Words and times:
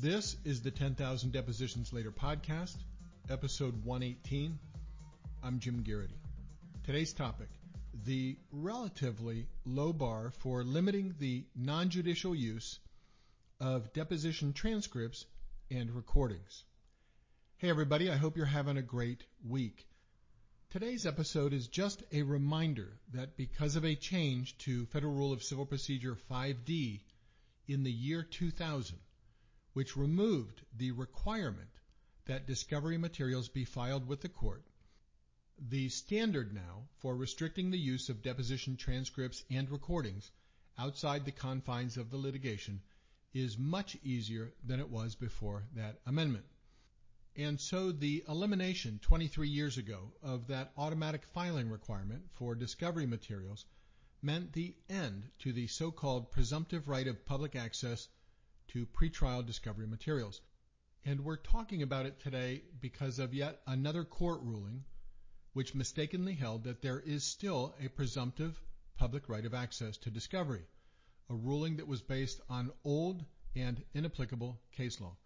This 0.00 0.34
is 0.46 0.62
the 0.62 0.70
10,000 0.70 1.30
Depositions 1.30 1.92
Later 1.92 2.10
podcast, 2.10 2.78
episode 3.28 3.84
118. 3.84 4.58
I'm 5.42 5.58
Jim 5.58 5.82
Garrity. 5.82 6.16
Today's 6.84 7.12
topic 7.12 7.48
the 8.06 8.38
relatively 8.50 9.46
low 9.66 9.92
bar 9.92 10.30
for 10.38 10.64
limiting 10.64 11.14
the 11.18 11.44
non 11.54 11.90
judicial 11.90 12.34
use 12.34 12.78
of 13.60 13.92
deposition 13.92 14.54
transcripts 14.54 15.26
and 15.70 15.90
recordings. 15.90 16.64
Hey, 17.58 17.68
everybody, 17.68 18.10
I 18.10 18.16
hope 18.16 18.38
you're 18.38 18.46
having 18.46 18.78
a 18.78 18.82
great 18.82 19.22
week. 19.46 19.86
Today's 20.70 21.04
episode 21.04 21.52
is 21.52 21.68
just 21.68 22.02
a 22.10 22.22
reminder 22.22 22.88
that 23.12 23.36
because 23.36 23.76
of 23.76 23.84
a 23.84 23.96
change 23.96 24.56
to 24.58 24.86
Federal 24.86 25.12
Rule 25.12 25.34
of 25.34 25.42
Civil 25.42 25.66
Procedure 25.66 26.16
5D 26.30 27.00
in 27.68 27.82
the 27.82 27.92
year 27.92 28.22
2000, 28.22 28.96
which 29.72 29.96
removed 29.96 30.62
the 30.76 30.90
requirement 30.90 31.70
that 32.26 32.46
discovery 32.46 32.98
materials 32.98 33.48
be 33.48 33.64
filed 33.64 34.06
with 34.06 34.20
the 34.20 34.28
court, 34.28 34.62
the 35.68 35.88
standard 35.88 36.54
now 36.54 36.88
for 36.98 37.14
restricting 37.14 37.70
the 37.70 37.78
use 37.78 38.08
of 38.08 38.22
deposition 38.22 38.76
transcripts 38.76 39.44
and 39.50 39.70
recordings 39.70 40.30
outside 40.78 41.24
the 41.24 41.32
confines 41.32 41.96
of 41.96 42.10
the 42.10 42.16
litigation 42.16 42.80
is 43.34 43.58
much 43.58 43.96
easier 44.02 44.52
than 44.64 44.80
it 44.80 44.88
was 44.88 45.14
before 45.14 45.64
that 45.74 46.00
amendment. 46.06 46.44
And 47.36 47.60
so 47.60 47.92
the 47.92 48.24
elimination 48.28 48.98
23 49.02 49.48
years 49.48 49.78
ago 49.78 50.12
of 50.22 50.48
that 50.48 50.72
automatic 50.76 51.24
filing 51.26 51.70
requirement 51.70 52.22
for 52.32 52.54
discovery 52.54 53.06
materials 53.06 53.66
meant 54.22 54.52
the 54.52 54.74
end 54.88 55.28
to 55.40 55.52
the 55.52 55.66
so-called 55.66 56.32
presumptive 56.32 56.88
right 56.88 57.06
of 57.06 57.24
public 57.26 57.54
access 57.54 58.08
to 58.72 58.86
pretrial 58.86 59.44
discovery 59.44 59.86
materials. 59.86 60.40
And 61.04 61.24
we're 61.24 61.36
talking 61.36 61.82
about 61.82 62.06
it 62.06 62.20
today 62.20 62.62
because 62.80 63.18
of 63.18 63.34
yet 63.34 63.60
another 63.66 64.04
court 64.04 64.40
ruling 64.42 64.84
which 65.52 65.74
mistakenly 65.74 66.34
held 66.34 66.64
that 66.64 66.82
there 66.82 67.00
is 67.00 67.24
still 67.24 67.74
a 67.84 67.88
presumptive 67.88 68.60
public 68.98 69.28
right 69.28 69.44
of 69.44 69.54
access 69.54 69.96
to 69.96 70.10
discovery, 70.10 70.62
a 71.28 71.34
ruling 71.34 71.76
that 71.78 71.88
was 71.88 72.02
based 72.02 72.40
on 72.48 72.70
old 72.84 73.24
and 73.56 73.82
inapplicable 73.94 74.60
case 74.76 75.00
law. 75.00 75.16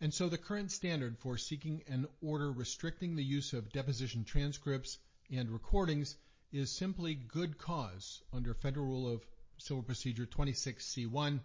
And 0.00 0.12
so 0.12 0.28
the 0.28 0.36
current 0.36 0.70
standard 0.70 1.16
for 1.18 1.38
seeking 1.38 1.82
an 1.88 2.06
order 2.20 2.52
restricting 2.52 3.16
the 3.16 3.24
use 3.24 3.52
of 3.52 3.72
deposition 3.72 4.24
transcripts 4.24 4.98
and 5.30 5.48
recordings 5.48 6.16
is 6.52 6.70
simply 6.70 7.14
good 7.14 7.56
cause 7.56 8.22
under 8.32 8.52
Federal 8.52 8.86
Rule 8.86 9.14
of 9.14 9.24
Civil 9.58 9.82
Procedure 9.82 10.26
26C1 10.26 11.40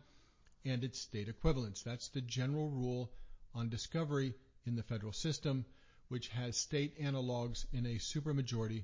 and 0.65 0.83
its 0.83 0.99
state 0.99 1.29
equivalents. 1.29 1.83
That's 1.83 2.09
the 2.09 2.21
general 2.21 2.69
rule 2.69 3.11
on 3.53 3.69
discovery 3.69 4.33
in 4.65 4.75
the 4.75 4.83
federal 4.83 5.13
system, 5.13 5.65
which 6.09 6.27
has 6.29 6.57
state 6.57 6.99
analogs 6.99 7.65
in 7.71 7.85
a 7.85 7.95
supermajority 7.95 8.83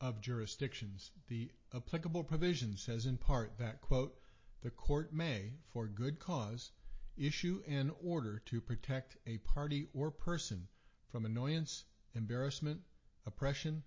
of 0.00 0.20
jurisdictions. 0.20 1.10
The 1.28 1.50
applicable 1.74 2.24
provision 2.24 2.76
says 2.76 3.06
in 3.06 3.18
part 3.18 3.58
that, 3.58 3.80
quote, 3.80 4.18
the 4.62 4.70
court 4.70 5.12
may, 5.12 5.52
for 5.72 5.86
good 5.86 6.18
cause, 6.18 6.70
issue 7.16 7.62
an 7.68 7.92
order 8.02 8.40
to 8.46 8.60
protect 8.60 9.16
a 9.26 9.38
party 9.38 9.88
or 9.92 10.10
person 10.10 10.68
from 11.10 11.26
annoyance, 11.26 11.84
embarrassment, 12.14 12.80
oppression, 13.26 13.82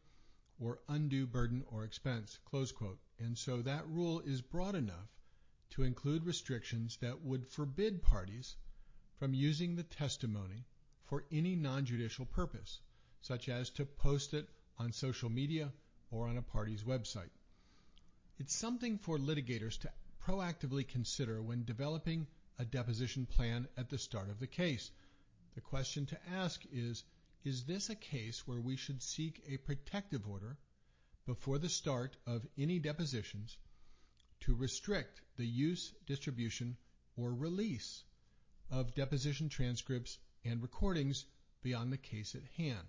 or 0.60 0.80
undue 0.88 1.26
burden 1.26 1.64
or 1.72 1.84
expense, 1.84 2.38
close 2.46 2.72
quote. 2.72 3.00
And 3.20 3.38
so 3.38 3.62
that 3.62 3.88
rule 3.88 4.22
is 4.22 4.42
broad 4.42 4.76
enough 4.76 5.15
to 5.76 5.84
include 5.84 6.26
restrictions 6.26 6.98
that 7.02 7.22
would 7.22 7.46
forbid 7.46 8.02
parties 8.02 8.56
from 9.20 9.34
using 9.34 9.76
the 9.76 9.84
testimony 9.84 10.64
for 11.04 11.26
any 11.34 11.54
non-judicial 11.54 12.26
purpose, 12.26 12.80
such 13.22 13.50
as 13.50 13.70
to 13.70 13.86
post 13.86 14.34
it 14.34 14.48
on 14.80 14.94
social 14.94 15.30
media 15.30 15.70
or 16.12 16.28
on 16.28 16.38
a 16.38 16.42
party's 16.42 16.84
website. 16.84 17.30
It's 18.40 18.56
something 18.56 18.98
for 18.98 19.18
litigators 19.18 19.78
to 19.80 19.92
proactively 20.26 20.88
consider 20.88 21.42
when 21.42 21.66
developing 21.66 22.26
a 22.58 22.64
deposition 22.64 23.26
plan 23.26 23.68
at 23.76 23.90
the 23.90 23.98
start 23.98 24.30
of 24.30 24.40
the 24.40 24.48
case. 24.48 24.92
The 25.56 25.62
question 25.62 26.06
to 26.06 26.20
ask 26.32 26.62
is, 26.72 27.04
is 27.44 27.66
this 27.66 27.90
a 27.90 27.96
case 27.96 28.48
where 28.48 28.62
we 28.62 28.78
should 28.78 29.04
seek 29.04 29.44
a 29.50 29.58
protective 29.58 30.26
order 30.26 30.58
before 31.26 31.60
the 31.60 31.70
start 31.70 32.16
of 32.26 32.48
any 32.58 32.80
depositions 32.80 33.58
to 34.46 34.56
restrict 34.56 35.22
the 35.38 35.46
use, 35.46 35.94
distribution, 36.06 36.78
or 37.18 37.34
release 37.34 38.04
of 38.72 38.96
deposition 38.96 39.50
transcripts 39.50 40.18
and 40.44 40.62
recordings 40.62 41.26
beyond 41.64 41.92
the 41.92 41.98
case 41.98 42.36
at 42.36 42.44
hand? 42.56 42.88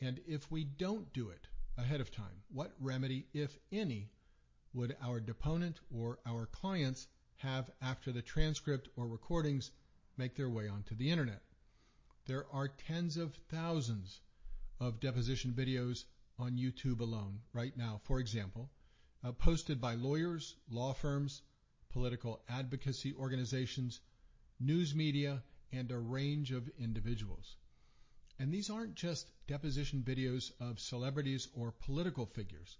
And 0.00 0.20
if 0.26 0.50
we 0.50 0.64
don't 0.64 1.12
do 1.12 1.30
it 1.30 1.46
ahead 1.78 2.00
of 2.00 2.10
time, 2.10 2.42
what 2.52 2.74
remedy, 2.78 3.26
if 3.32 3.56
any, 3.72 4.10
would 4.74 4.96
our 5.02 5.20
deponent 5.20 5.80
or 5.90 6.18
our 6.26 6.46
clients 6.46 7.08
have 7.36 7.70
after 7.80 8.12
the 8.12 8.22
transcript 8.22 8.88
or 8.96 9.06
recordings 9.06 9.70
make 10.18 10.36
their 10.36 10.50
way 10.50 10.68
onto 10.68 10.94
the 10.94 11.10
internet? 11.10 11.42
There 12.26 12.46
are 12.52 12.68
tens 12.68 13.16
of 13.16 13.34
thousands 13.48 14.20
of 14.78 15.00
deposition 15.00 15.52
videos 15.52 16.04
on 16.38 16.58
YouTube 16.58 17.00
alone 17.00 17.40
right 17.54 17.74
now, 17.76 18.00
for 18.04 18.20
example, 18.20 18.68
uh, 19.24 19.32
posted 19.32 19.80
by 19.80 19.94
lawyers, 19.94 20.54
law 20.70 20.92
firms, 20.92 21.42
political 21.90 22.42
advocacy 22.48 23.14
organizations, 23.14 24.00
news 24.60 24.94
media, 24.94 25.42
and 25.72 25.90
a 25.90 25.98
range 25.98 26.52
of 26.52 26.68
individuals. 26.78 27.56
And 28.38 28.52
these 28.52 28.70
aren't 28.70 28.94
just 28.94 29.30
deposition 29.46 30.02
videos 30.02 30.52
of 30.60 30.78
celebrities 30.78 31.48
or 31.54 31.72
political 31.72 32.26
figures. 32.26 32.78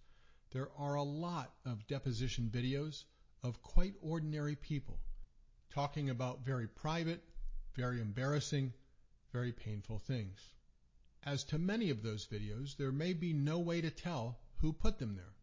There 0.50 0.68
are 0.76 0.94
a 0.94 1.02
lot 1.02 1.54
of 1.64 1.86
deposition 1.86 2.50
videos 2.52 3.04
of 3.42 3.62
quite 3.62 3.94
ordinary 4.02 4.56
people 4.56 4.98
talking 5.70 6.08
about 6.08 6.44
very 6.44 6.66
private, 6.66 7.22
very 7.74 8.00
embarrassing, 8.00 8.72
very 9.32 9.52
painful 9.52 9.98
things. 9.98 10.38
As 11.22 11.44
to 11.44 11.58
many 11.58 11.90
of 11.90 12.02
those 12.02 12.26
videos, 12.26 12.76
there 12.76 12.92
may 12.92 13.12
be 13.12 13.32
no 13.32 13.58
way 13.58 13.80
to 13.82 13.90
tell 13.90 14.38
who 14.56 14.72
put 14.72 14.98
them 14.98 15.16
there. 15.16 15.35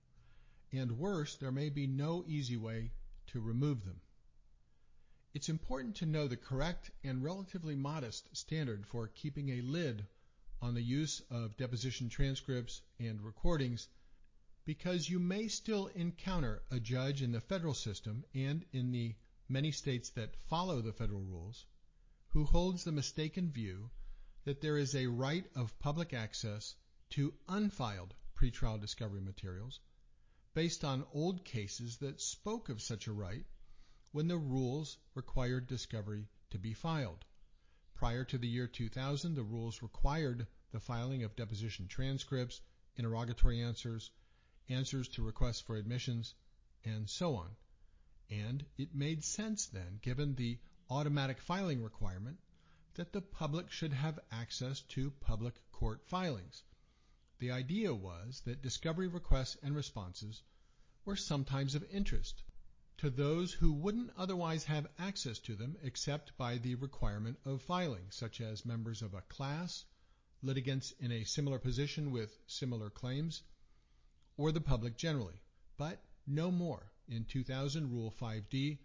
And 0.74 0.98
worse, 0.98 1.36
there 1.36 1.52
may 1.52 1.70
be 1.70 1.86
no 1.86 2.26
easy 2.28 2.58
way 2.58 2.92
to 3.28 3.40
remove 3.40 3.86
them. 3.86 4.02
It's 5.36 5.50
important 5.50 5.98
to 5.98 6.08
know 6.08 6.28
the 6.28 6.36
correct 6.36 6.90
and 7.04 7.24
relatively 7.24 7.76
modest 7.76 8.36
standard 8.36 8.88
for 8.88 9.08
keeping 9.08 9.50
a 9.50 9.62
lid 9.62 10.08
on 10.64 10.74
the 10.74 10.82
use 10.82 11.22
of 11.30 11.58
deposition 11.58 12.10
transcripts 12.10 12.82
and 13.00 13.22
recordings 13.22 13.88
because 14.66 15.10
you 15.10 15.20
may 15.20 15.48
still 15.48 15.88
encounter 15.88 16.64
a 16.72 16.80
judge 16.80 17.22
in 17.22 17.32
the 17.32 17.42
federal 17.42 17.74
system 17.74 18.24
and 18.34 18.66
in 18.72 18.92
the 18.92 19.14
many 19.50 19.72
states 19.72 20.10
that 20.12 20.36
follow 20.48 20.82
the 20.82 20.94
federal 20.94 21.22
rules 21.22 21.66
who 22.30 22.46
holds 22.46 22.84
the 22.84 22.92
mistaken 22.92 23.52
view 23.52 23.90
that 24.46 24.62
there 24.62 24.78
is 24.78 24.96
a 24.96 25.06
right 25.08 25.46
of 25.56 25.78
public 25.80 26.14
access 26.14 26.76
to 27.12 27.34
unfiled 27.48 28.14
pretrial 28.36 28.80
discovery 28.80 29.22
materials 29.22 29.80
based 30.54 30.84
on 30.84 31.06
old 31.14 31.44
cases 31.44 31.98
that 31.98 32.22
spoke 32.22 32.70
of 32.70 32.82
such 32.82 33.08
a 33.08 33.12
right 33.12 33.46
when 34.12 34.28
the 34.28 34.38
rules 34.38 34.98
required 35.16 35.66
discovery 35.66 36.28
to 36.52 36.60
be 36.60 36.74
filed. 36.74 37.26
Prior 37.96 38.24
to 38.26 38.38
the 38.38 38.48
year 38.48 38.68
2000, 38.68 39.34
the 39.34 39.42
rules 39.42 39.82
required 39.82 40.46
the 40.72 40.80
filing 40.80 41.24
of 41.24 41.36
deposition 41.36 41.88
transcripts, 41.88 42.62
interrogatory 42.96 43.64
answers, 43.64 44.12
answers 44.70 45.08
to 45.08 45.24
requests 45.24 45.62
for 45.62 45.76
admissions, 45.76 46.36
and 46.86 47.10
so 47.10 47.36
on. 47.36 47.50
And 48.30 48.64
it 48.78 48.94
made 48.94 49.24
sense 49.24 49.66
then, 49.68 50.00
given 50.02 50.36
the 50.36 50.60
automatic 50.90 51.42
filing 51.42 51.82
requirement, 51.82 52.38
that 52.96 53.12
the 53.12 53.22
public 53.22 53.72
should 53.72 53.94
have 53.94 54.20
access 54.32 54.82
to 54.82 55.10
public 55.10 55.56
court 55.72 56.06
filings. 56.06 56.64
The 57.40 57.52
idea 57.52 57.94
was 57.94 58.42
that 58.46 58.62
discovery 58.62 59.08
requests 59.08 59.58
and 59.64 59.76
responses 59.76 60.42
were 61.06 61.16
sometimes 61.16 61.76
of 61.76 61.84
interest 61.92 62.44
to 62.98 63.10
those 63.10 63.52
who 63.52 63.74
wouldn't 63.74 64.12
otherwise 64.18 64.64
have 64.64 64.88
access 64.98 65.40
to 65.40 65.56
them 65.56 65.76
except 65.84 66.38
by 66.38 66.58
the 66.58 66.76
requirement 66.76 67.38
of 67.44 67.62
filing, 67.62 68.06
such 68.10 68.40
as 68.40 68.66
members 68.66 69.02
of 69.02 69.14
a 69.14 69.22
class, 69.22 69.84
litigants 70.42 70.94
in 71.00 71.12
a 71.12 71.26
similar 71.26 71.60
position 71.60 72.12
with 72.12 72.38
similar 72.48 72.90
claims, 72.90 73.42
or 74.38 74.52
the 74.52 74.62
public 74.62 74.96
generally. 74.96 75.42
But 75.78 76.02
no 76.26 76.52
more. 76.52 76.92
In 77.10 77.26
2000, 77.26 77.92
Rule 77.92 78.14
5D 78.22 78.78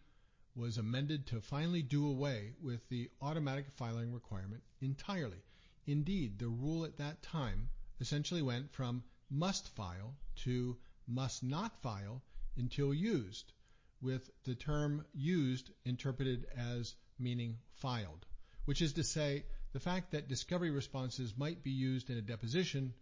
was 0.57 0.79
amended 0.79 1.27
to 1.29 1.41
finally 1.41 1.83
do 1.83 2.09
away 2.09 2.55
with 2.61 2.89
the 2.89 3.11
automatic 3.23 3.67
filing 3.77 4.13
requirement 4.13 4.63
entirely. 4.81 5.41
Indeed, 5.87 6.39
the 6.39 6.49
rule 6.49 6.85
at 6.85 6.97
that 6.97 7.23
time 7.23 7.69
essentially 8.01 8.43
went 8.43 8.73
from 8.73 9.05
must 9.31 9.69
file 9.77 10.17
to 10.37 10.77
must 11.09 11.43
not 11.43 11.81
file 11.83 12.23
until 12.57 12.93
used, 12.93 13.53
with 14.01 14.31
the 14.45 14.55
term 14.55 15.05
used 15.15 15.71
interpreted 15.85 16.47
as 16.57 16.95
meaning 17.19 17.59
filed. 17.73 18.27
which 18.67 18.83
is 18.83 18.93
to 18.93 19.03
say, 19.03 19.45
the 19.73 19.81
fact 19.81 20.11
that 20.11 20.29
discovery 20.29 20.71
responses 20.71 21.37
might 21.39 21.65
be 21.65 21.71
used 21.71 22.11
in 22.11 22.19
a 22.19 22.23
deposition 22.23 22.93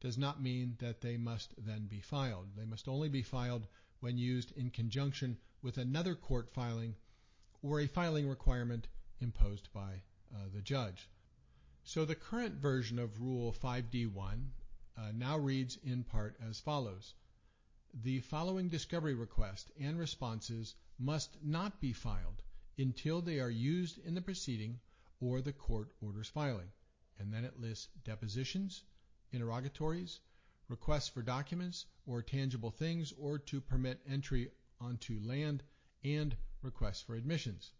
does 0.00 0.18
not 0.18 0.42
mean 0.42 0.76
that 0.80 1.00
they 1.00 1.16
must 1.16 1.54
then 1.56 1.86
be 1.86 2.00
filed. 2.00 2.46
They 2.56 2.66
must 2.66 2.88
only 2.88 3.08
be 3.08 3.22
filed 3.22 3.66
when 4.00 4.18
used 4.18 4.52
in 4.52 4.68
conjunction 4.68 5.38
with 5.62 5.78
another 5.78 6.14
court 6.14 6.50
filing 6.50 6.94
or 7.62 7.80
a 7.80 7.86
filing 7.86 8.28
requirement 8.28 8.86
imposed 9.20 9.72
by 9.72 10.02
uh, 10.34 10.38
the 10.54 10.60
judge. 10.60 11.08
So 11.84 12.04
the 12.04 12.14
current 12.14 12.56
version 12.56 12.98
of 12.98 13.22
Rule 13.22 13.54
5D1 13.62 14.48
uh, 14.98 15.12
now 15.14 15.38
reads 15.38 15.78
in 15.82 16.04
part 16.04 16.36
as 16.46 16.60
follows. 16.60 17.14
The 18.02 18.18
following 18.22 18.68
discovery 18.68 19.14
request 19.14 19.70
and 19.78 19.96
responses 19.96 20.74
must 20.98 21.40
not 21.40 21.80
be 21.80 21.92
filed 21.92 22.42
until 22.76 23.22
they 23.22 23.38
are 23.38 23.48
used 23.48 23.98
in 23.98 24.14
the 24.14 24.20
proceeding 24.20 24.80
or 25.20 25.40
the 25.40 25.52
court 25.52 25.94
orders 26.00 26.28
filing. 26.28 26.72
And 27.20 27.32
then 27.32 27.44
it 27.44 27.60
lists 27.60 27.86
depositions, 28.02 28.82
interrogatories, 29.30 30.18
requests 30.68 31.06
for 31.08 31.22
documents 31.22 31.86
or 32.04 32.20
tangible 32.20 32.72
things 32.72 33.12
or 33.12 33.38
to 33.38 33.60
permit 33.60 34.00
entry 34.04 34.50
onto 34.80 35.20
land, 35.20 35.62
and 36.02 36.36
requests 36.62 37.00
for 37.00 37.14
admissions. 37.14 37.74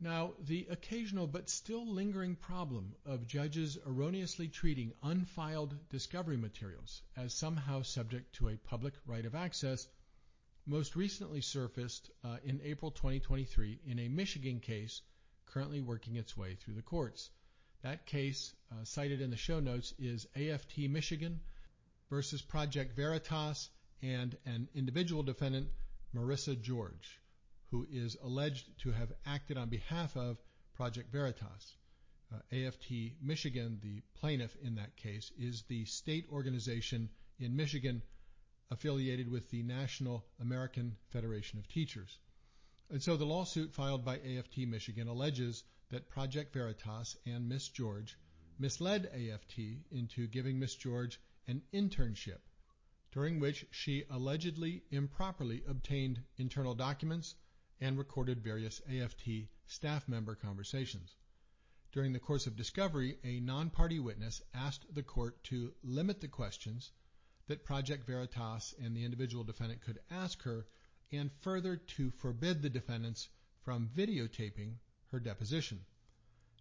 Now, 0.00 0.34
the 0.40 0.66
occasional 0.70 1.26
but 1.26 1.48
still 1.48 1.86
lingering 1.86 2.36
problem 2.36 2.94
of 3.06 3.26
judges 3.26 3.78
erroneously 3.86 4.48
treating 4.48 4.92
unfiled 5.02 5.76
discovery 5.88 6.36
materials 6.36 7.02
as 7.16 7.32
somehow 7.32 7.82
subject 7.82 8.34
to 8.36 8.48
a 8.48 8.56
public 8.56 8.94
right 9.06 9.24
of 9.24 9.34
access 9.34 9.86
most 10.66 10.96
recently 10.96 11.40
surfaced 11.40 12.10
uh, 12.24 12.38
in 12.44 12.60
April 12.62 12.90
2023 12.90 13.80
in 13.86 13.98
a 13.98 14.08
Michigan 14.08 14.60
case 14.60 15.02
currently 15.46 15.80
working 15.80 16.16
its 16.16 16.36
way 16.36 16.54
through 16.54 16.74
the 16.74 16.82
courts. 16.82 17.30
That 17.82 18.06
case, 18.06 18.54
uh, 18.72 18.84
cited 18.84 19.20
in 19.20 19.30
the 19.30 19.36
show 19.36 19.60
notes, 19.60 19.92
is 19.98 20.26
AFT 20.34 20.78
Michigan 20.88 21.40
versus 22.08 22.42
Project 22.42 22.96
Veritas 22.96 23.68
and 24.02 24.36
an 24.46 24.68
individual 24.74 25.22
defendant, 25.22 25.68
Marissa 26.14 26.60
George, 26.60 27.20
who 27.70 27.86
is 27.90 28.16
alleged 28.22 28.78
to 28.78 28.92
have 28.92 29.12
acted 29.26 29.56
on 29.56 29.68
behalf 29.68 30.16
of 30.16 30.38
Project 30.74 31.10
Veritas. 31.12 31.76
Uh, 32.32 32.38
AFT 32.52 33.12
Michigan, 33.22 33.78
the 33.82 34.02
plaintiff 34.14 34.56
in 34.62 34.74
that 34.76 34.96
case, 34.96 35.30
is 35.38 35.62
the 35.62 35.84
state 35.84 36.26
organization 36.30 37.08
in 37.38 37.56
Michigan 37.56 38.02
affiliated 38.70 39.30
with 39.30 39.50
the 39.50 39.62
National 39.62 40.24
American 40.40 40.96
Federation 41.10 41.58
of 41.58 41.68
Teachers. 41.68 42.18
And 42.90 43.02
so 43.02 43.16
the 43.16 43.26
lawsuit 43.26 43.72
filed 43.72 44.04
by 44.04 44.18
AFT 44.18 44.58
Michigan 44.66 45.08
alleges 45.08 45.64
that 45.90 46.08
Project 46.08 46.52
Veritas 46.52 47.16
and 47.26 47.48
Miss 47.48 47.68
George 47.68 48.16
misled 48.58 49.06
AFT 49.06 49.58
into 49.90 50.26
giving 50.26 50.58
Miss 50.58 50.74
George 50.74 51.20
an 51.46 51.62
internship 51.72 52.40
during 53.12 53.38
which 53.38 53.64
she 53.70 54.04
allegedly 54.10 54.82
improperly 54.90 55.62
obtained 55.68 56.20
internal 56.36 56.74
documents 56.74 57.36
and 57.84 57.98
recorded 57.98 58.42
various 58.42 58.80
AFT 58.88 59.46
staff 59.66 60.08
member 60.08 60.34
conversations. 60.34 61.14
During 61.92 62.14
the 62.14 62.18
course 62.18 62.46
of 62.46 62.56
discovery, 62.56 63.18
a 63.22 63.40
non-party 63.40 63.98
witness 63.98 64.40
asked 64.54 64.86
the 64.94 65.02
court 65.02 65.44
to 65.44 65.74
limit 65.82 66.22
the 66.22 66.28
questions 66.28 66.92
that 67.46 67.66
Project 67.66 68.06
Veritas 68.06 68.74
and 68.82 68.96
the 68.96 69.04
individual 69.04 69.44
defendant 69.44 69.82
could 69.82 69.98
ask 70.10 70.40
her, 70.44 70.66
and 71.12 71.30
further 71.42 71.76
to 71.76 72.10
forbid 72.10 72.62
the 72.62 72.70
defendants 72.70 73.28
from 73.64 73.90
videotaping 73.94 74.76
her 75.10 75.20
deposition. 75.20 75.78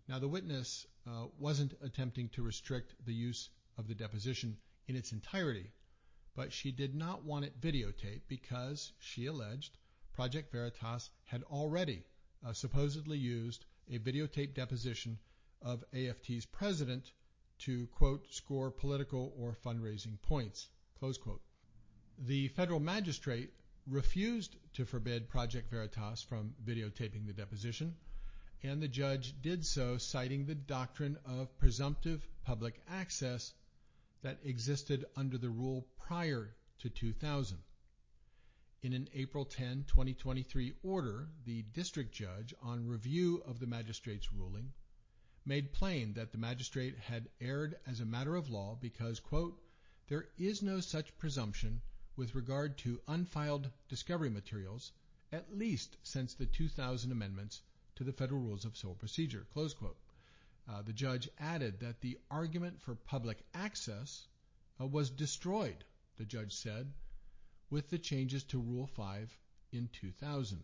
Now, 0.10 0.20
the 0.20 0.28
witness 0.28 0.86
uh, 1.08 1.28
wasn't 1.40 1.78
attempting 1.82 2.28
to 2.30 2.44
restrict 2.44 2.96
the 3.06 3.14
use 3.14 3.48
of 3.78 3.88
the 3.88 3.96
deposition 3.96 4.58
in 4.90 4.98
its 4.98 5.14
entirety, 5.14 5.72
but 6.36 6.52
she 6.52 6.74
did 6.74 6.94
not 6.94 7.24
want 7.24 7.46
it 7.46 7.62
videotaped 7.62 8.24
because, 8.28 8.92
she 9.00 9.28
alleged, 9.28 9.78
Project 10.14 10.52
Veritas 10.52 11.10
had 11.26 11.44
already 11.44 12.04
uh, 12.46 12.54
supposedly 12.54 13.18
used 13.18 13.66
a 13.90 13.98
videotape 14.00 14.54
deposition 14.54 15.18
of 15.62 15.84
AFT's 15.94 16.46
president 16.46 17.12
to, 17.60 17.88
quote, 17.88 18.32
score 18.32 18.70
political 18.70 19.34
or 19.38 19.58
fundraising 19.66 20.22
points, 20.22 20.68
close 21.00 21.18
quote. 21.18 21.42
The 22.20 22.50
federal 22.50 22.80
magistrate 22.80 23.52
refused 23.88 24.56
to 24.74 24.86
forbid 24.86 25.30
Project 25.30 25.70
Veritas 25.72 26.22
from 26.22 26.54
videotaping 26.64 27.26
the 27.26 27.34
deposition, 27.34 27.96
and 28.62 28.82
the 28.82 28.88
judge 28.88 29.34
did 29.42 29.66
so 29.66 29.98
citing 29.98 30.46
the 30.46 30.56
doctrine 30.56 31.18
of 31.26 31.58
presumptive 31.58 32.26
public 32.46 32.82
access 32.88 33.54
that 34.22 34.40
existed 34.44 35.06
under 35.16 35.38
the 35.38 35.50
rule 35.50 35.86
prior 35.98 36.56
to 36.80 36.90
2000. 36.90 37.58
In 38.84 38.92
an 38.92 39.08
April 39.14 39.46
10, 39.46 39.86
2023 39.88 40.74
order, 40.84 41.30
the 41.46 41.62
district 41.62 42.12
judge, 42.12 42.54
on 42.62 42.86
review 42.86 43.42
of 43.46 43.62
the 43.62 43.66
magistrate's 43.66 44.34
ruling, 44.34 44.74
made 45.46 45.72
plain 45.72 46.12
that 46.16 46.34
the 46.34 46.38
magistrate 46.38 46.98
had 46.98 47.30
erred 47.40 47.80
as 47.88 48.02
a 48.02 48.06
matter 48.06 48.36
of 48.36 48.50
law 48.50 48.78
because, 48.82 49.22
quote, 49.22 49.58
there 50.10 50.28
is 50.38 50.62
no 50.62 50.82
such 50.82 51.18
presumption 51.18 51.82
with 52.18 52.36
regard 52.36 52.78
to 52.80 53.00
unfiled 53.08 53.72
discovery 53.88 54.30
materials, 54.30 54.92
at 55.32 55.58
least 55.58 55.96
since 56.04 56.34
the 56.34 56.46
2000 56.46 57.10
amendments 57.10 57.62
to 57.96 58.04
the 58.04 58.12
Federal 58.12 58.42
Rules 58.42 58.66
of 58.66 58.76
Civil 58.76 58.96
Procedure, 58.96 59.48
close 59.54 59.74
quote. 59.74 59.98
Uh, 60.68 60.82
the 60.82 60.92
judge 60.92 61.30
added 61.40 61.80
that 61.80 62.02
the 62.02 62.20
argument 62.30 62.82
for 62.82 62.96
public 62.96 63.46
access 63.54 64.28
uh, 64.82 64.86
was 64.86 65.10
destroyed, 65.10 65.86
the 66.18 66.26
judge 66.26 66.54
said, 66.54 66.92
with 67.74 67.90
the 67.90 67.98
changes 67.98 68.44
to 68.44 68.60
Rule 68.60 68.86
5 68.86 69.36
in 69.72 69.90
2000, 69.94 70.64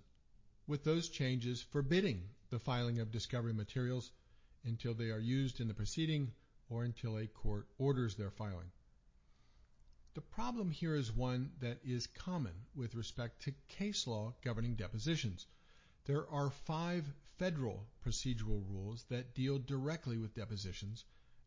with 0.67 0.83
those 0.83 1.09
changes 1.09 1.59
forbidding 1.59 2.21
the 2.51 2.59
filing 2.59 2.99
of 2.99 3.11
discovery 3.11 3.51
materials 3.51 4.11
until 4.63 4.93
they 4.93 5.09
are 5.09 5.17
used 5.17 5.59
in 5.59 5.67
the 5.67 5.73
proceeding 5.73 6.31
or 6.69 6.83
until 6.83 7.17
a 7.17 7.25
court 7.25 7.65
orders 7.79 8.13
their 8.13 8.29
filing. 8.29 8.69
The 10.13 10.21
problem 10.21 10.69
here 10.69 10.93
is 10.93 11.11
one 11.11 11.49
that 11.61 11.79
is 11.83 12.05
common 12.05 12.53
with 12.75 12.93
respect 12.93 13.41
to 13.45 13.55
case 13.69 14.05
law 14.05 14.35
governing 14.43 14.75
depositions. 14.75 15.47
There 16.05 16.29
are 16.29 16.51
five 16.51 17.11
federal 17.39 17.87
procedural 18.05 18.63
rules 18.69 19.03
that 19.09 19.33
deal 19.33 19.57
directly 19.57 20.19
with 20.19 20.35
depositions 20.35 21.05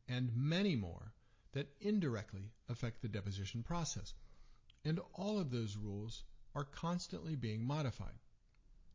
and 0.08 0.34
many 0.34 0.74
more 0.74 1.12
that 1.52 1.68
indirectly 1.80 2.50
affect 2.68 3.00
the 3.00 3.08
deposition 3.08 3.62
process. 3.62 4.12
And 4.84 5.00
all 5.14 5.38
of 5.38 5.50
those 5.50 5.76
rules 5.76 6.24
are 6.54 6.64
constantly 6.64 7.36
being 7.36 7.64
modified. 7.64 8.18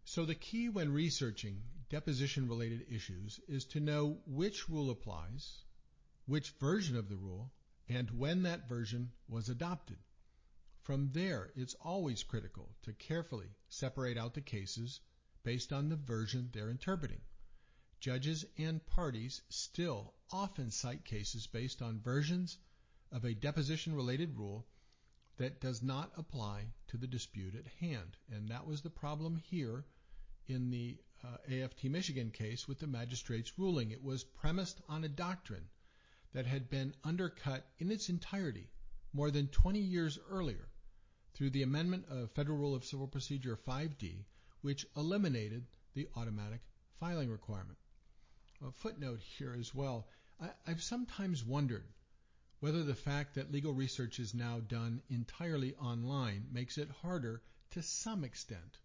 So 0.03 0.25
the 0.25 0.35
key 0.35 0.69
when 0.69 0.93
researching 0.93 1.63
deposition 1.89 2.47
related 2.47 2.85
issues 2.89 3.39
is 3.47 3.65
to 3.65 3.79
know 3.79 4.19
which 4.25 4.69
rule 4.69 4.89
applies, 4.89 5.63
which 6.25 6.51
version 6.59 6.97
of 6.97 7.09
the 7.09 7.15
rule, 7.15 7.51
and 7.89 8.11
when 8.11 8.43
that 8.43 8.67
version 8.67 9.11
was 9.29 9.49
adopted. 9.49 9.97
From 10.81 11.11
there, 11.11 11.51
it's 11.55 11.73
always 11.75 12.23
critical 12.23 12.75
to 12.83 12.93
carefully 12.93 13.49
separate 13.69 14.17
out 14.17 14.33
the 14.33 14.41
cases 14.41 14.99
based 15.43 15.71
on 15.71 15.89
the 15.89 15.95
version 15.95 16.49
they're 16.51 16.69
interpreting. 16.69 17.21
Judges 17.99 18.45
and 18.57 18.85
parties 18.85 19.41
still 19.49 20.13
often 20.31 20.71
cite 20.71 21.05
cases 21.05 21.47
based 21.47 21.81
on 21.81 22.01
versions 22.01 22.57
of 23.11 23.25
a 23.25 23.33
deposition 23.33 23.95
related 23.95 24.37
rule 24.37 24.67
that 25.37 25.61
does 25.61 25.83
not 25.83 26.11
apply 26.17 26.65
to 26.87 26.97
the 26.97 27.07
dispute 27.07 27.55
at 27.55 27.67
hand. 27.79 28.17
And 28.31 28.49
that 28.49 28.65
was 28.65 28.81
the 28.81 28.89
problem 28.89 29.35
here 29.35 29.85
in 30.47 30.71
the 30.71 30.97
uh, 31.23 31.63
AFT 31.63 31.85
Michigan 31.85 32.31
case 32.31 32.67
with 32.67 32.79
the 32.79 32.87
magistrate's 32.87 33.57
ruling. 33.57 33.91
It 33.91 34.03
was 34.03 34.23
premised 34.23 34.81
on 34.89 35.03
a 35.03 35.09
doctrine 35.09 35.67
that 36.33 36.45
had 36.45 36.69
been 36.69 36.93
undercut 37.03 37.65
in 37.79 37.91
its 37.91 38.09
entirety 38.09 38.69
more 39.13 39.31
than 39.31 39.47
20 39.47 39.79
years 39.79 40.19
earlier 40.29 40.67
through 41.33 41.49
the 41.51 41.63
amendment 41.63 42.05
of 42.09 42.31
Federal 42.31 42.57
Rule 42.57 42.75
of 42.75 42.85
Civil 42.85 43.07
Procedure 43.07 43.57
5D, 43.67 44.25
which 44.61 44.87
eliminated 44.95 45.65
the 45.93 46.07
automatic 46.15 46.61
filing 46.99 47.29
requirement. 47.29 47.77
A 48.65 48.71
footnote 48.71 49.19
here 49.19 49.55
as 49.59 49.73
well. 49.73 50.07
I, 50.41 50.49
I've 50.65 50.81
sometimes 50.81 51.43
wondered 51.43 51.85
whether 52.59 52.83
the 52.83 52.95
fact 52.95 53.35
that 53.35 53.51
legal 53.51 53.73
research 53.73 54.19
is 54.19 54.33
now 54.33 54.59
done 54.59 55.01
entirely 55.09 55.75
online 55.75 56.47
makes 56.51 56.77
it 56.77 56.89
harder 57.01 57.41
to 57.71 57.81
some 57.81 58.23
extent 58.23 58.79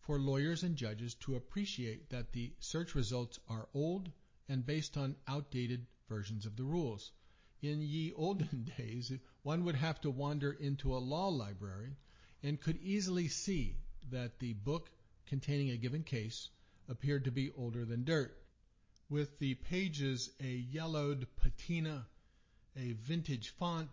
for 0.00 0.18
lawyers 0.18 0.62
and 0.62 0.74
judges 0.74 1.14
to 1.14 1.36
appreciate 1.36 2.08
that 2.08 2.32
the 2.32 2.50
search 2.60 2.94
results 2.94 3.38
are 3.48 3.68
old 3.74 4.10
and 4.48 4.64
based 4.64 4.96
on 4.96 5.14
outdated 5.28 5.86
versions 6.08 6.46
of 6.46 6.56
the 6.56 6.64
rules. 6.64 7.12
In 7.60 7.82
ye 7.82 8.12
olden 8.14 8.72
days, 8.78 9.12
one 9.42 9.64
would 9.64 9.74
have 9.74 10.00
to 10.00 10.10
wander 10.10 10.52
into 10.52 10.96
a 10.96 10.98
law 10.98 11.28
library 11.28 11.94
and 12.42 12.58
could 12.58 12.78
easily 12.78 13.28
see 13.28 13.76
that 14.10 14.38
the 14.38 14.54
book 14.54 14.90
containing 15.26 15.70
a 15.70 15.76
given 15.76 16.02
case 16.02 16.48
appeared 16.88 17.24
to 17.24 17.30
be 17.30 17.50
older 17.50 17.84
than 17.84 18.04
dirt. 18.04 18.34
with 19.10 19.38
the 19.38 19.54
pages 19.54 20.30
a 20.40 20.48
yellowed 20.48 21.26
patina, 21.36 22.06
a 22.78 22.92
vintage 22.92 23.50
font, 23.58 23.90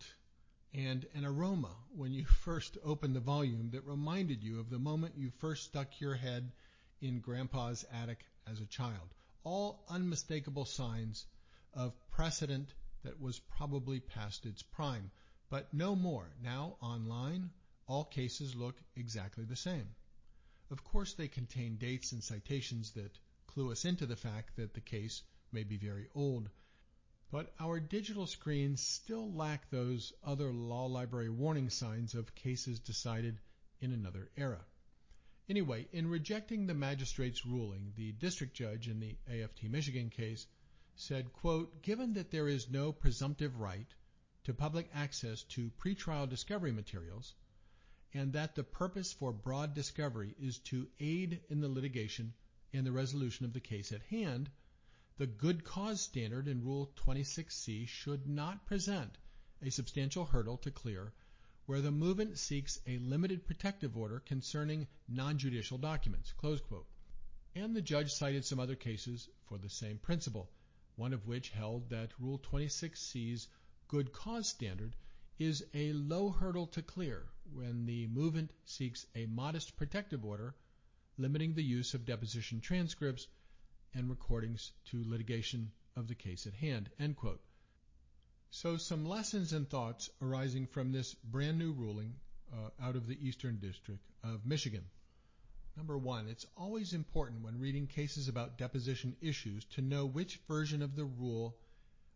and 0.71 1.07
an 1.15 1.25
aroma 1.25 1.75
when 1.95 2.13
you 2.13 2.25
first 2.45 2.77
opened 2.83 3.15
the 3.15 3.19
volume 3.19 3.71
that 3.71 3.85
reminded 3.85 4.43
you 4.43 4.59
of 4.59 4.69
the 4.69 4.77
moment 4.77 5.17
you 5.17 5.31
first 5.39 5.63
stuck 5.63 5.99
your 5.99 6.13
head 6.13 6.51
in 7.01 7.19
Grandpa's 7.19 7.83
attic 7.91 8.23
as 8.45 8.59
a 8.59 8.65
child. 8.65 9.13
All 9.43 9.83
unmistakable 9.89 10.65
signs 10.65 11.25
of 11.73 11.93
precedent 12.11 12.73
that 13.03 13.19
was 13.19 13.39
probably 13.39 13.99
past 13.99 14.45
its 14.45 14.61
prime, 14.61 15.11
but 15.49 15.73
no 15.73 15.95
more. 15.95 16.29
Now, 16.43 16.77
online, 16.81 17.49
all 17.87 18.05
cases 18.05 18.55
look 18.55 18.75
exactly 18.95 19.45
the 19.45 19.55
same. 19.55 19.87
Of 20.71 20.83
course, 20.83 21.13
they 21.13 21.27
contain 21.27 21.77
dates 21.77 22.11
and 22.11 22.23
citations 22.23 22.91
that 22.91 23.17
clue 23.47 23.71
us 23.71 23.85
into 23.85 24.05
the 24.05 24.15
fact 24.15 24.55
that 24.57 24.73
the 24.73 24.81
case 24.81 25.21
may 25.51 25.63
be 25.63 25.77
very 25.77 26.07
old, 26.15 26.49
but 27.31 27.53
our 27.59 27.79
digital 27.79 28.27
screens 28.27 28.81
still 28.81 29.31
lack 29.33 29.69
those 29.69 30.13
other 30.23 30.53
law 30.53 30.85
library 30.85 31.29
warning 31.29 31.69
signs 31.69 32.13
of 32.13 32.35
cases 32.35 32.79
decided 32.79 33.39
in 33.81 33.91
another 33.91 34.29
era. 34.37 34.63
Anyway, 35.47 35.87
in 35.91 36.07
rejecting 36.07 36.65
the 36.65 36.73
magistrate's 36.73 37.45
ruling, 37.45 37.93
the 37.95 38.11
district 38.13 38.55
judge 38.55 38.87
in 38.87 38.99
the 38.99 39.15
AFT 39.27 39.63
Michigan 39.63 40.09
case 40.09 40.47
said, 40.95 41.31
quote, 41.33 41.81
given 41.83 42.13
that 42.13 42.31
there 42.31 42.47
is 42.47 42.69
no 42.69 42.91
presumptive 42.91 43.59
right 43.59 43.93
to 44.43 44.53
public 44.53 44.89
access 44.93 45.43
to 45.43 45.71
pretrial 45.77 46.27
discovery 46.29 46.71
materials, 46.71 47.35
and 48.13 48.33
that 48.33 48.55
the 48.55 48.63
purpose 48.63 49.11
for 49.11 49.33
broad 49.33 49.73
discovery 49.73 50.33
is 50.39 50.59
to 50.59 50.87
aid 50.99 51.41
in 51.49 51.59
the 51.59 51.67
litigation 51.67 52.33
and 52.73 52.85
the 52.85 52.91
resolution 52.91 53.45
of 53.45 53.53
the 53.53 53.59
case 53.59 53.91
at 53.91 54.01
hand, 54.03 54.49
the 55.17 55.25
good 55.25 55.63
cause 55.63 56.01
standard 56.01 56.45
in 56.45 56.61
Rule 56.65 56.91
26C 57.05 57.87
should 57.87 58.27
not 58.27 58.65
present 58.65 59.17
a 59.61 59.71
substantial 59.71 60.25
hurdle 60.25 60.57
to 60.57 60.71
clear 60.71 61.13
where 61.67 61.79
the 61.79 61.91
movant 61.91 62.37
seeks 62.37 62.81
a 62.85 62.97
limited 62.97 63.45
protective 63.45 63.95
order 63.95 64.19
concerning 64.19 64.87
non-judicial 65.07 65.77
documents. 65.77 66.33
And 67.55 67.73
the 67.73 67.81
judge 67.81 68.11
cited 68.11 68.43
some 68.43 68.59
other 68.59 68.75
cases 68.75 69.29
for 69.47 69.57
the 69.57 69.69
same 69.69 69.99
principle, 69.99 70.49
one 70.97 71.13
of 71.13 71.25
which 71.25 71.49
held 71.49 71.89
that 71.91 72.11
Rule 72.19 72.39
26C's 72.51 73.47
good 73.87 74.11
cause 74.11 74.49
standard 74.49 74.97
is 75.39 75.63
a 75.73 75.93
low 75.93 76.29
hurdle 76.29 76.67
to 76.67 76.81
clear 76.81 77.23
when 77.53 77.85
the 77.85 78.07
movant 78.07 78.49
seeks 78.65 79.05
a 79.15 79.27
modest 79.27 79.77
protective 79.77 80.25
order 80.25 80.53
limiting 81.17 81.53
the 81.53 81.63
use 81.63 81.93
of 81.93 82.05
deposition 82.05 82.59
transcripts 82.59 83.27
and 83.95 84.09
recordings 84.09 84.71
to 84.91 85.03
litigation 85.07 85.71
of 85.95 86.07
the 86.07 86.15
case 86.15 86.45
at 86.45 86.53
hand. 86.53 86.89
So 88.51 88.77
some 88.77 89.05
lessons 89.05 89.53
and 89.53 89.69
thoughts 89.69 90.09
arising 90.21 90.67
from 90.67 90.91
this 90.91 91.13
brand 91.13 91.57
new 91.57 91.71
ruling 91.73 92.15
uh, 92.53 92.69
out 92.81 92.95
of 92.95 93.07
the 93.07 93.17
Eastern 93.27 93.57
District 93.57 94.01
of 94.23 94.45
Michigan. 94.45 94.83
Number 95.77 95.97
one, 95.97 96.27
it's 96.27 96.45
always 96.55 96.93
important 96.93 97.43
when 97.43 97.59
reading 97.59 97.87
cases 97.87 98.29
about 98.29 98.57
deposition 98.57 99.17
issues 99.21 99.65
to 99.75 99.81
know 99.81 100.05
which 100.05 100.39
version 100.47 100.81
of 100.81 100.95
the 100.95 101.03
rule 101.03 101.57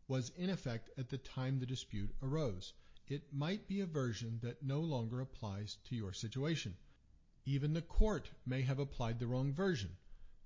was 0.08 0.32
in 0.38 0.50
effect 0.50 0.90
at 0.98 1.10
the 1.10 1.18
time 1.18 1.60
the 1.60 1.66
dispute 1.66 2.10
arose. 2.24 2.74
It 3.10 3.34
might 3.34 3.68
be 3.68 3.82
a 3.82 3.86
version 3.86 4.40
that 4.44 4.64
no 4.64 4.80
longer 4.80 5.20
applies 5.20 5.78
to 5.90 5.96
your 5.96 6.14
situation. 6.14 6.76
Even 7.46 7.74
the 7.74 7.82
court 7.82 8.30
may 8.46 8.62
have 8.62 8.80
applied 8.80 9.20
the 9.20 9.28
wrong 9.28 9.54
version. 9.54 9.90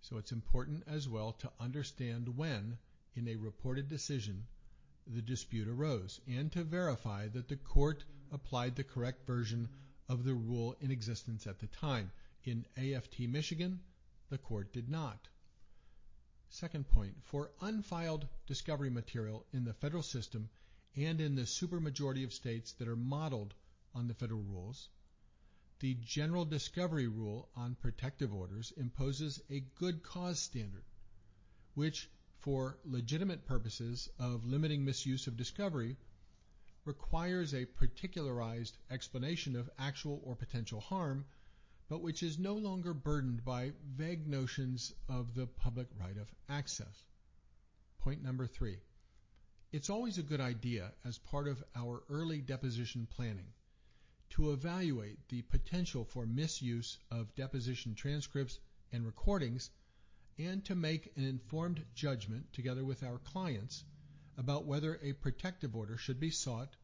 So 0.04 0.18
it's 0.18 0.34
important 0.34 0.84
as 0.86 1.08
well 1.08 1.32
to 1.40 1.52
understand 1.62 2.38
when, 2.38 2.78
in 3.16 3.28
a 3.30 3.38
reported 3.38 3.88
decision, 3.88 4.46
the 5.08 5.22
dispute 5.22 5.70
arose, 5.70 6.20
and 6.28 6.52
to 6.52 6.64
verify 6.64 7.30
that 7.30 7.48
the 7.48 7.56
court 7.56 8.04
applied 8.32 8.76
the 8.76 8.84
correct 8.84 9.26
version 9.26 9.70
of 10.10 10.26
the 10.26 10.34
rule 10.34 10.76
in 10.82 10.92
existence 10.92 11.48
at 11.48 11.60
the 11.60 11.68
time. 11.68 12.12
In 12.44 12.66
AFT 12.76 13.22
Michigan, 13.22 13.80
the 14.30 14.38
court 14.38 14.74
did 14.74 14.90
not. 14.90 15.30
Second 16.50 16.86
point, 16.90 17.16
for 17.24 17.52
unfiled 17.62 18.28
discovery 18.46 18.90
material 18.90 19.46
in 19.54 19.64
the 19.64 19.74
federal 19.74 20.04
system 20.04 20.50
and 20.98 21.22
in 21.22 21.36
the 21.36 21.44
supermajority 21.44 22.26
of 22.26 22.34
states 22.34 22.74
that 22.74 22.90
are 22.90 22.98
modeled 22.98 23.54
on 23.96 24.10
the 24.10 24.14
federal 24.14 24.42
rules, 24.42 24.90
the 25.80 25.96
General 25.96 26.46
Discovery 26.46 27.08
Rule 27.08 27.50
on 27.56 27.76
Protective 27.76 28.34
Orders 28.34 28.72
imposes 28.78 29.42
a 29.50 29.60
good 29.76 30.04
cause 30.04 30.40
standard, 30.40 30.86
which, 31.74 32.10
for 32.40 32.78
legitimate 32.86 33.46
purposes 33.46 34.10
of 34.20 34.46
limiting 34.46 34.86
misuse 34.86 35.28
of 35.28 35.36
discovery, 35.36 35.98
requires 36.86 37.54
a 37.54 37.66
particularized 37.66 38.78
explanation 38.92 39.56
of 39.56 39.70
actual 39.80 40.22
or 40.24 40.36
potential 40.36 40.80
harm, 40.80 41.26
but 41.90 42.02
which 42.02 42.24
is 42.24 42.38
no 42.38 42.56
longer 42.56 42.94
burdened 42.94 43.44
by 43.44 43.72
vague 43.96 44.28
notions 44.28 44.94
of 45.10 45.34
the 45.34 45.48
public 45.48 45.88
right 46.00 46.18
of 46.18 46.32
access. 46.50 47.06
Point 48.00 48.24
number 48.24 48.48
three. 48.48 48.80
It's 49.72 49.90
always 49.90 50.18
a 50.18 50.24
good 50.24 50.42
idea 50.42 50.94
as 51.04 51.18
part 51.18 51.48
of 51.48 51.64
our 51.76 52.04
early 52.10 52.42
deposition 52.42 53.08
planning 53.16 53.54
to 54.34 54.52
evaluate 54.52 55.18
the 55.30 55.44
potential 55.44 56.06
for 56.06 56.26
misuse 56.26 56.98
of 57.12 57.36
deposition 57.36 57.94
transcripts 57.94 58.58
and 58.92 59.06
recordings 59.06 59.70
and 60.40 60.66
to 60.66 60.74
make 60.74 61.12
an 61.16 61.24
informed 61.24 61.84
judgment 61.94 62.52
together 62.54 62.84
with 62.84 63.04
our 63.04 63.20
clients 63.20 63.84
about 64.38 64.66
whether 64.66 65.00
a 65.04 65.14
protective 65.14 65.76
order 65.76 65.98
should 65.98 66.20
be 66.20 66.32
sought 66.32 66.76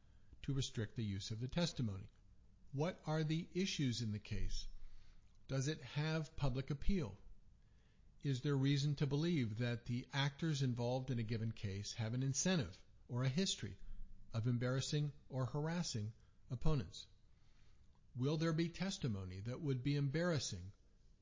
to 0.43 0.53
restrict 0.53 0.95
the 0.95 1.03
use 1.03 1.31
of 1.31 1.39
the 1.41 1.47
testimony. 1.47 2.07
What 2.73 2.99
are 3.07 3.23
the 3.23 3.47
issues 3.55 4.01
in 4.03 4.11
the 4.11 4.19
case? 4.19 4.67
Does 5.47 5.67
it 5.67 5.81
have 5.95 6.35
public 6.37 6.69
appeal? 6.69 7.15
Is 8.23 8.41
there 8.41 8.55
reason 8.55 8.93
to 8.95 9.07
believe 9.07 9.57
that 9.57 9.87
the 9.87 10.05
actors 10.13 10.61
involved 10.61 11.09
in 11.09 11.17
a 11.17 11.23
given 11.23 11.51
case 11.51 11.95
have 11.97 12.13
an 12.13 12.21
incentive 12.21 12.77
or 13.07 13.23
a 13.23 13.29
history 13.29 13.75
of 14.35 14.45
embarrassing 14.45 15.11
or 15.29 15.45
harassing 15.45 16.11
opponents? 16.51 17.07
Will 18.19 18.35
there 18.35 18.51
be 18.51 18.67
testimony 18.67 19.39
that 19.45 19.61
would 19.61 19.81
be 19.81 19.95
embarrassing, 19.95 20.73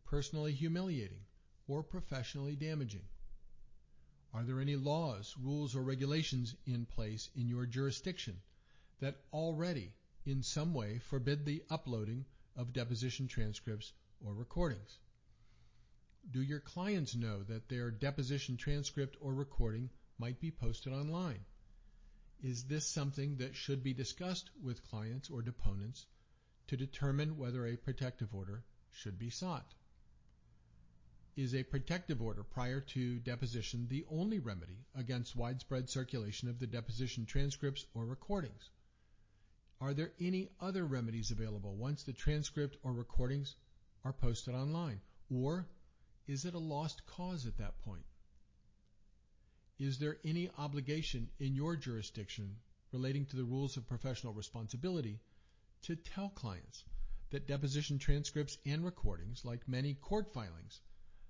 personally 0.05 0.51
humiliating, 0.51 1.27
or 1.67 1.83
professionally 1.83 2.55
damaging? 2.55 3.07
Are 4.33 4.43
there 4.43 4.59
any 4.59 4.75
laws, 4.75 5.35
rules, 5.37 5.75
or 5.75 5.83
regulations 5.83 6.55
in 6.65 6.87
place 6.87 7.29
in 7.35 7.47
your 7.47 7.67
jurisdiction 7.67 8.41
that 8.99 9.23
already, 9.31 9.93
in 10.25 10.41
some 10.41 10.73
way, 10.73 10.97
forbid 10.97 11.45
the 11.45 11.63
uploading 11.69 12.25
of 12.55 12.73
deposition 12.73 13.27
transcripts 13.27 13.93
or 14.19 14.33
recordings? 14.33 14.97
Do 16.31 16.41
your 16.41 16.61
clients 16.61 17.13
know 17.13 17.43
that 17.43 17.69
their 17.69 17.91
deposition 17.91 18.57
transcript 18.57 19.17
or 19.21 19.35
recording 19.35 19.91
might 20.17 20.39
be 20.39 20.49
posted 20.49 20.93
online? 20.93 21.45
Is 22.41 22.63
this 22.63 22.87
something 22.87 23.37
that 23.37 23.55
should 23.55 23.83
be 23.83 23.93
discussed 23.93 24.49
with 24.63 24.83
clients 24.89 25.29
or 25.29 25.43
deponents 25.43 26.07
to 26.67 26.77
determine 26.77 27.37
whether 27.37 27.65
a 27.65 27.77
protective 27.77 28.33
order 28.33 28.63
should 28.91 29.17
be 29.17 29.29
sought. 29.29 29.73
Is 31.35 31.53
a 31.53 31.63
protective 31.63 32.21
order 32.21 32.43
prior 32.43 32.81
to 32.81 33.19
deposition 33.19 33.87
the 33.87 34.05
only 34.09 34.39
remedy 34.39 34.85
against 34.95 35.35
widespread 35.35 35.89
circulation 35.89 36.49
of 36.49 36.59
the 36.59 36.67
deposition 36.67 37.25
transcripts 37.25 37.85
or 37.93 38.05
recordings? 38.05 38.69
Are 39.79 39.93
there 39.93 40.11
any 40.19 40.49
other 40.59 40.83
remedies 40.85 41.29
available 41.29 41.75
once 41.75 42.03
the 42.03 42.13
transcript 42.13 42.77
or 42.81 42.91
recordings 42.91 43.55
are 44.03 44.13
posted 44.13 44.55
online? 44.55 44.99
Or 45.29 45.67
is 46.27 46.45
it 46.45 46.55
a 46.55 46.59
lost 46.59 47.05
cause 47.05 47.45
at 47.45 47.59
that 47.59 47.77
point? 47.83 48.05
Is 49.77 49.99
there 49.99 50.17
any 50.25 50.49
obligation 50.57 51.29
in 51.39 51.53
your 51.53 51.75
jurisdiction 51.75 52.55
relating 52.91 53.27
to 53.27 53.35
the 53.35 53.43
rules 53.43 53.77
of 53.77 53.87
professional 53.87 54.33
responsibility 54.33 55.19
to 55.83 55.95
tell 55.95 56.29
clients 56.29 56.83
that 57.31 57.47
deposition 57.47 57.99
transcripts 57.99 58.57
and 58.65 58.83
recordings, 58.83 59.43
like 59.43 59.67
many 59.67 59.93
court 59.93 60.33
filings 60.33 60.81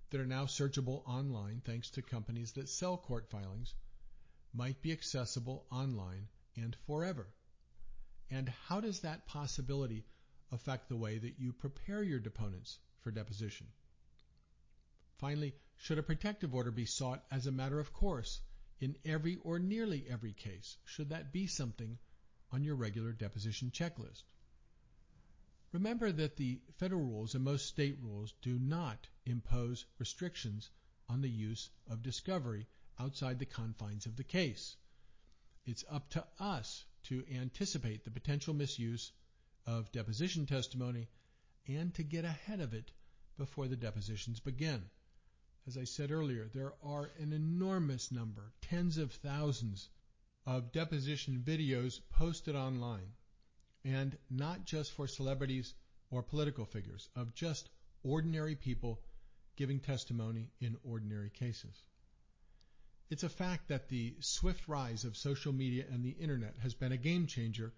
that 0.10 0.22
are 0.22 0.26
now 0.26 0.46
searchable 0.46 1.02
online 1.08 1.62
thanks 1.66 1.90
to 1.92 2.02
companies 2.02 2.54
that 2.54 2.70
sell 2.70 2.98
court 2.98 3.30
filings, 3.30 3.74
might 4.54 4.82
be 4.82 4.92
accessible 4.92 5.66
online 5.72 6.28
and 6.56 6.76
forever. 6.86 7.28
And 8.30 8.50
how 8.68 8.80
does 8.80 9.02
that 9.02 9.28
possibility 9.28 10.06
affect 10.52 10.90
the 10.90 10.96
way 10.96 11.18
that 11.18 11.40
you 11.40 11.54
prepare 11.54 12.04
your 12.04 12.20
deponents 12.20 12.80
for 13.02 13.12
deposition? 13.12 13.68
Finally, 15.18 15.54
should 15.78 15.98
a 15.98 16.04
protective 16.04 16.54
order 16.54 16.72
be 16.72 16.86
sought 16.86 17.24
as 17.32 17.48
a 17.48 17.52
matter 17.52 17.80
of 17.80 17.94
course 17.94 18.40
in 18.80 18.96
every 19.06 19.38
or 19.44 19.60
nearly 19.60 20.06
every 20.10 20.34
case? 20.34 20.78
Should 20.86 21.10
that 21.10 21.34
be 21.34 21.48
something 21.48 21.98
on 22.52 22.64
your 22.64 22.76
regular 22.76 23.12
deposition 23.12 23.72
checklist? 23.72 24.24
Remember 25.74 26.12
that 26.12 26.38
the 26.38 26.62
federal 26.78 27.02
rules 27.02 27.36
and 27.36 27.44
most 27.44 27.66
state 27.66 27.98
rules 28.02 28.34
do 28.42 28.58
not 28.58 29.08
impose 29.26 29.86
restrictions 30.00 30.70
on 31.10 31.22
the 31.22 31.30
use 31.30 31.70
of 31.88 32.02
discovery 32.02 32.68
outside 33.00 33.38
the 33.38 33.46
confines 33.46 34.06
of 34.06 34.16
the 34.16 34.24
case. 34.24 34.76
It's 35.66 35.84
up 35.90 36.10
to 36.12 36.26
us 36.40 36.86
to 37.04 37.26
anticipate 37.32 38.06
the 38.06 38.12
potential 38.12 38.54
misuse 38.54 39.12
of 39.66 39.92
deposition 39.92 40.46
testimony 40.46 41.10
and 41.68 41.94
to 41.96 42.04
get 42.04 42.24
ahead 42.24 42.62
of 42.62 42.74
it 42.74 42.92
before 43.38 43.68
the 43.68 43.76
depositions 43.76 44.40
begin. 44.40 44.90
As 45.68 45.78
I 45.78 45.84
said 45.84 46.12
earlier, 46.12 46.48
there 46.48 46.74
are 46.82 47.12
an 47.20 47.34
enormous 47.34 48.10
number, 48.10 48.54
tens 48.62 48.98
of 48.98 49.12
thousands, 49.12 49.90
of 50.46 50.72
deposition 50.72 51.44
videos 51.46 52.00
posted 52.10 52.56
online, 52.56 53.12
and 53.88 54.18
not 54.30 54.66
just 54.66 54.92
for 54.92 55.08
celebrities 55.08 55.74
or 56.12 56.22
political 56.22 56.66
figures, 56.66 57.10
of 57.16 57.34
just 57.34 57.70
ordinary 58.04 58.56
people 58.56 59.00
giving 59.56 59.80
testimony 59.80 60.52
in 60.60 60.78
ordinary 60.84 61.30
cases. 61.30 61.76
It's 63.10 63.24
a 63.24 63.30
fact 63.30 63.70
that 63.70 63.88
the 63.88 64.16
swift 64.20 64.68
rise 64.68 65.06
of 65.06 65.16
social 65.16 65.54
media 65.54 65.86
and 65.90 66.04
the 66.04 66.16
internet 66.20 66.56
has 66.62 66.74
been 66.74 66.92
a 66.92 66.98
game 66.98 67.28
changer 67.28 67.74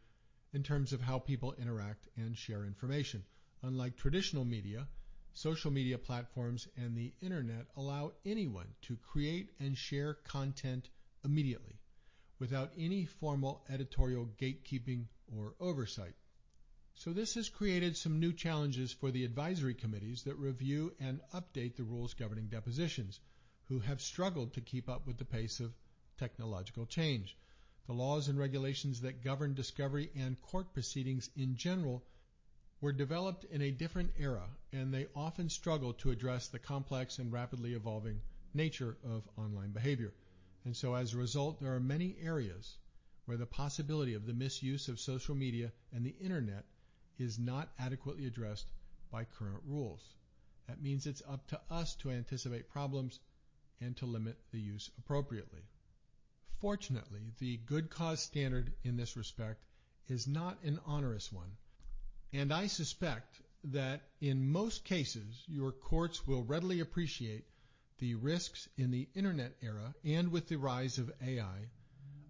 in 0.51 0.63
terms 0.63 0.93
of 0.93 1.01
how 1.01 1.19
people 1.19 1.53
interact 1.61 2.07
and 2.17 2.35
share 2.35 2.65
information. 2.65 3.23
Unlike 3.61 3.97
traditional 3.97 4.45
media, 4.45 4.87
social 5.33 5.69
media 5.69 5.99
platforms 5.99 6.67
and 6.75 6.97
the 6.97 7.13
internet 7.21 7.67
allow 7.77 8.13
anyone 8.25 8.67
to 8.81 8.97
create 8.97 9.51
and 9.59 9.77
share 9.77 10.15
content 10.15 10.89
immediately 11.23 11.78
without 12.39 12.71
any 12.77 13.05
formal 13.05 13.63
editorial 13.69 14.27
gatekeeping 14.39 15.05
or 15.37 15.53
oversight. 15.59 16.15
So 16.95 17.13
this 17.13 17.35
has 17.35 17.49
created 17.49 17.95
some 17.95 18.19
new 18.19 18.33
challenges 18.33 18.91
for 18.91 19.11
the 19.11 19.23
advisory 19.23 19.73
committees 19.73 20.23
that 20.23 20.35
review 20.35 20.93
and 20.99 21.21
update 21.33 21.75
the 21.75 21.83
rules 21.83 22.13
governing 22.13 22.47
depositions, 22.47 23.19
who 23.67 23.79
have 23.79 24.01
struggled 24.01 24.53
to 24.53 24.61
keep 24.61 24.89
up 24.89 25.05
with 25.05 25.17
the 25.17 25.25
pace 25.25 25.59
of 25.59 25.73
technological 26.17 26.85
change. 26.85 27.37
The 27.87 27.93
laws 27.93 28.27
and 28.27 28.37
regulations 28.37 29.01
that 29.01 29.23
govern 29.23 29.53
discovery 29.53 30.09
and 30.15 30.41
court 30.41 30.73
proceedings 30.73 31.29
in 31.35 31.55
general 31.55 32.03
were 32.81 32.93
developed 32.93 33.45
in 33.45 33.61
a 33.61 33.71
different 33.71 34.11
era, 34.17 34.47
and 34.71 34.93
they 34.93 35.07
often 35.15 35.49
struggle 35.49 35.93
to 35.93 36.11
address 36.11 36.47
the 36.47 36.59
complex 36.59 37.19
and 37.19 37.31
rapidly 37.31 37.73
evolving 37.73 38.21
nature 38.53 38.97
of 39.03 39.27
online 39.37 39.71
behavior. 39.71 40.13
And 40.65 40.75
so 40.75 40.93
as 40.95 41.13
a 41.13 41.17
result, 41.17 41.59
there 41.59 41.73
are 41.73 41.79
many 41.79 42.17
areas 42.21 42.77
where 43.25 43.37
the 43.37 43.45
possibility 43.45 44.13
of 44.13 44.25
the 44.25 44.33
misuse 44.33 44.87
of 44.89 44.99
social 44.99 45.35
media 45.35 45.71
and 45.93 46.05
the 46.05 46.15
internet 46.19 46.65
is 47.17 47.37
not 47.39 47.71
adequately 47.77 48.25
addressed 48.25 48.67
by 49.11 49.23
current 49.23 49.61
rules. 49.65 50.01
That 50.67 50.81
means 50.81 51.05
it's 51.05 51.23
up 51.27 51.47
to 51.47 51.61
us 51.69 51.95
to 51.95 52.11
anticipate 52.11 52.69
problems 52.69 53.19
and 53.81 53.95
to 53.97 54.05
limit 54.05 54.37
the 54.51 54.59
use 54.59 54.91
appropriately. 54.99 55.61
Fortunately, 56.59 57.31
the 57.39 57.57
good 57.57 57.89
cause 57.89 58.21
standard 58.21 58.73
in 58.83 58.97
this 58.97 59.15
respect 59.15 59.63
is 60.07 60.27
not 60.27 60.61
an 60.63 60.79
onerous 60.85 61.31
one, 61.31 61.57
and 62.33 62.51
I 62.51 62.67
suspect 62.67 63.41
that 63.63 64.01
in 64.21 64.51
most 64.51 64.83
cases 64.83 65.43
your 65.47 65.71
courts 65.71 66.27
will 66.27 66.43
readily 66.43 66.79
appreciate 66.79 67.45
the 67.99 68.15
risks 68.15 68.67
in 68.77 68.91
the 68.91 69.07
internet 69.15 69.53
era 69.61 69.93
and 70.03 70.31
with 70.31 70.47
the 70.47 70.55
rise 70.55 70.97
of 70.97 71.11
AI 71.25 71.69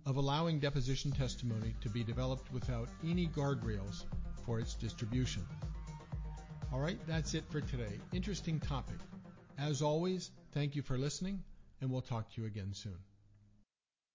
of 0.06 0.18
allowing 0.18 0.60
deposition 0.60 1.12
testimony 1.12 1.76
to 1.82 1.90
be 1.90 2.04
developed 2.04 2.52
without 2.52 2.90
any 3.04 3.28
guardrails 3.28 4.06
for 4.46 4.60
its 4.60 4.74
distribution. 4.74 5.46
All 6.74 6.80
right, 6.80 7.00
that's 7.08 7.34
it 7.34 7.44
for 7.50 7.62
today. 7.62 8.00
Interesting 8.14 8.60
topic. 8.60 8.98
As 9.58 9.82
always, 9.82 10.32
thank 10.54 10.76
you 10.76 10.82
for 10.82 10.98
listening, 10.98 11.44
and 11.82 11.92
we'll 11.92 12.02
talk 12.02 12.34
to 12.34 12.42
you 12.42 12.48
again 12.48 12.74
soon. 12.74 12.98